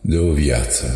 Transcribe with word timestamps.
de 0.00 0.18
o 0.18 0.32
viață. 0.32 0.86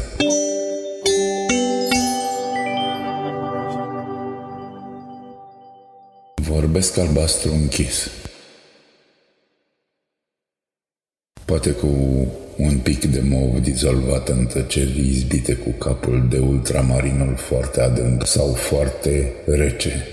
Vorbesc 6.35 6.97
albastru 6.97 7.53
închis. 7.53 8.11
Poate 11.45 11.71
cu 11.71 11.87
un 12.57 12.79
pic 12.79 13.05
de 13.05 13.21
mov 13.21 13.59
dizolvat 13.59 14.29
în 14.29 14.47
tăceri 14.47 15.09
izbite 15.09 15.55
cu 15.55 15.71
capul 15.71 16.29
de 16.29 16.39
ultramarinul 16.39 17.37
foarte 17.37 17.81
adânc 17.81 18.27
sau 18.27 18.53
foarte 18.53 19.33
rece. 19.47 20.07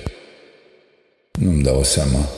Nu-mi 1.32 1.64
dau 1.64 1.84
seama. 1.84 2.30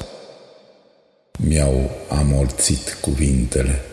Mi-au 1.40 1.92
amorțit 2.10 2.98
cuvintele. 3.02 3.89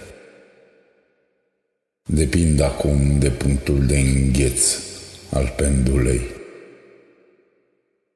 Depind 2.08 2.60
acum 2.60 3.18
de 3.18 3.28
punctul 3.30 3.86
de 3.86 3.98
îngheț 3.98 4.78
al 5.30 5.52
pendulei. 5.56 6.20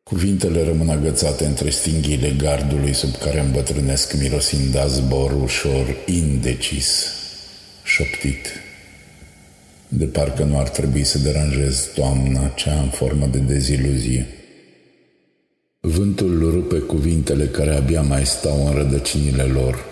Cuvintele 0.02 0.64
rămân 0.64 0.88
agățate 0.88 1.44
între 1.44 1.70
stinghiile 1.70 2.34
gardului 2.38 2.92
sub 2.92 3.16
care 3.16 3.40
îmbătrânesc 3.40 4.16
mirosind 4.20 4.76
a 4.76 4.86
zbor 4.86 5.42
ușor, 5.42 5.96
indecis, 6.06 7.06
șoptit. 7.84 8.46
De 9.88 10.04
parcă 10.04 10.45
nu 10.45 10.59
ar 10.59 10.68
trebui 10.68 11.04
să 11.04 11.18
deranjez 11.18 11.90
toamna 11.95 12.48
cea 12.48 12.80
în 12.80 12.88
formă 12.88 13.26
de 13.26 13.38
deziluzie. 13.38 14.26
Vântul 15.80 16.50
rupe 16.50 16.78
cuvintele 16.78 17.46
care 17.46 17.74
abia 17.74 18.02
mai 18.02 18.26
stau 18.26 18.66
în 18.66 18.72
rădăcinile 18.72 19.43
lor. 19.43 19.84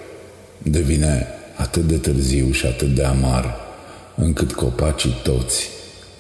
Devine 0.63 1.27
atât 1.57 1.83
de 1.83 1.97
târziu 1.97 2.51
și 2.51 2.67
atât 2.67 2.95
de 2.95 3.05
amar 3.05 3.67
încât 4.19 4.53
copacii 4.53 5.21
toți 5.23 5.69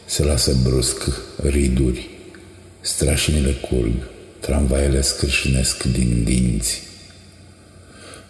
se 0.04 0.24
lasă 0.24 0.56
brusc 0.62 1.02
riduri, 1.42 2.08
strașinile 2.80 3.52
curg, 3.52 4.08
tramvaiele 4.41 5.00
scrâșinesc 5.00 5.82
din 5.82 6.24
dinți. 6.24 6.82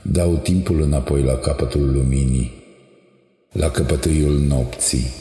Dau 0.03 0.37
timpul 0.37 0.83
înapoi 0.83 1.23
la 1.23 1.37
capătul 1.37 1.93
luminii, 1.93 2.53
la 3.53 3.71
căpătâiul 3.71 4.39
nopții, 4.39 5.13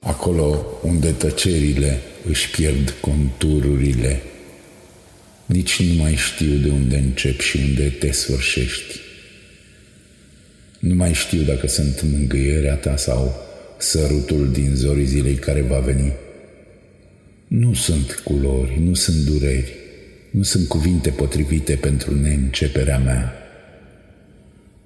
acolo 0.00 0.66
unde 0.82 1.10
tăcerile 1.10 2.00
își 2.28 2.50
pierd 2.50 2.94
contururile. 3.00 4.22
Nici 5.46 5.82
nu 5.82 6.02
mai 6.02 6.14
știu 6.14 6.54
de 6.54 6.68
unde 6.68 6.96
încep 6.96 7.40
și 7.40 7.56
unde 7.56 7.88
te 7.88 8.10
sfârșești. 8.10 9.05
Nu 10.86 10.94
mai 10.94 11.12
știu 11.12 11.42
dacă 11.42 11.66
sunt 11.66 12.02
mângâierea 12.02 12.74
ta 12.74 12.96
sau 12.96 13.34
sărutul 13.78 14.52
din 14.52 14.74
zorii 14.74 15.04
zilei 15.04 15.34
care 15.34 15.60
va 15.60 15.78
veni. 15.78 16.12
Nu 17.46 17.74
sunt 17.74 18.20
culori, 18.24 18.80
nu 18.84 18.94
sunt 18.94 19.16
dureri, 19.16 19.74
nu 20.30 20.42
sunt 20.42 20.68
cuvinte 20.68 21.10
potrivite 21.10 21.74
pentru 21.74 22.14
neînceperea 22.14 22.98
mea. 22.98 23.32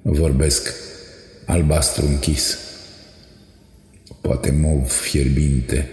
Vorbesc 0.03 0.73
albastru 1.47 2.07
închis, 2.07 2.59
poate 4.21 4.51
mov 4.51 4.91
fierbinte. 4.91 5.89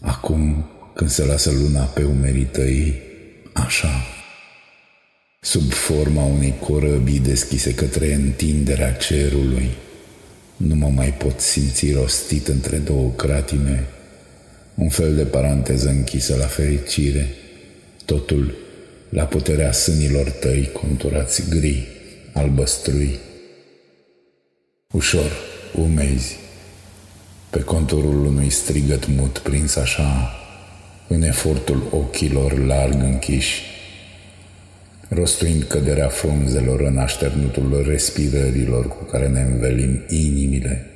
Acum, 0.00 0.70
când 0.94 1.10
se 1.10 1.24
lasă 1.24 1.50
luna 1.50 1.82
pe 1.82 2.04
umerii 2.04 2.48
tăi, 2.52 3.02
așa 3.52 4.15
sub 5.46 5.72
forma 5.72 6.24
unei 6.24 6.54
corăbii 6.60 7.18
deschise 7.18 7.74
către 7.74 8.12
întinderea 8.12 8.92
cerului. 8.92 9.70
Nu 10.56 10.74
mă 10.74 10.88
mai 10.88 11.12
pot 11.12 11.40
simți 11.40 11.92
rostit 11.92 12.48
între 12.48 12.76
două 12.76 13.10
cratime, 13.10 13.86
un 14.74 14.88
fel 14.88 15.14
de 15.14 15.22
paranteză 15.24 15.88
închisă 15.88 16.36
la 16.36 16.44
fericire, 16.46 17.34
totul 18.04 18.54
la 19.08 19.24
puterea 19.24 19.72
sânilor 19.72 20.30
tăi 20.30 20.70
conturați 20.72 21.42
gri, 21.48 21.86
albăstrui. 22.32 23.18
Ușor, 24.92 25.32
umezi, 25.74 26.36
pe 27.50 27.60
conturul 27.60 28.24
unui 28.24 28.50
strigăt 28.50 29.06
mut 29.06 29.38
prins 29.38 29.76
așa, 29.76 30.34
în 31.08 31.22
efortul 31.22 31.88
ochilor 31.90 32.58
larg 32.58 33.02
închiși, 33.02 33.74
rostuind 35.08 35.62
căderea 35.62 36.08
frunzelor 36.08 36.80
în 36.80 36.98
așternutul 36.98 37.84
respirărilor 37.88 38.88
cu 38.88 39.04
care 39.04 39.28
ne 39.28 39.40
învelim 39.40 40.00
inimile, 40.08 40.86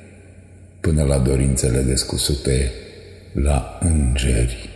până 0.79 1.03
la 1.03 1.17
dorințele 1.17 1.81
descusute 1.81 2.71
la 3.31 3.79
îngeri. 3.81 4.70